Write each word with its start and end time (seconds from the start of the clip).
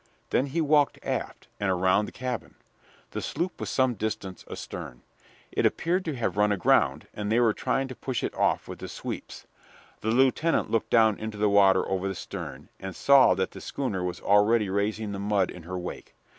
Then 0.31 0.47
he 0.47 0.61
walked 0.61 0.97
aft 1.03 1.47
and 1.59 1.69
around 1.69 2.07
the 2.07 2.11
cabin. 2.11 2.55
The 3.11 3.21
sloop 3.21 3.59
was 3.59 3.69
some 3.69 3.93
distance 3.93 4.43
astern. 4.49 5.03
It 5.51 5.63
appeared 5.63 6.05
to 6.05 6.15
have 6.15 6.37
run 6.37 6.51
aground, 6.51 7.05
and 7.13 7.31
they 7.31 7.39
were 7.39 7.53
trying 7.53 7.87
to 7.89 7.95
push 7.95 8.23
it 8.23 8.33
off 8.33 8.67
with 8.67 8.79
the 8.79 8.87
sweeps. 8.87 9.45
The 9.99 10.09
lieutenant 10.09 10.71
looked 10.71 10.89
down 10.89 11.19
into 11.19 11.37
the 11.37 11.49
water 11.49 11.87
over 11.87 12.07
the 12.07 12.15
stern, 12.15 12.69
and 12.79 12.95
saw 12.95 13.35
that 13.35 13.51
the 13.51 13.61
schooner 13.61 14.03
was 14.03 14.19
already 14.19 14.71
raising 14.71 15.11
the 15.11 15.19
mud 15.19 15.51
in 15.51 15.61
her 15.69 15.77
wake. 15.77 16.15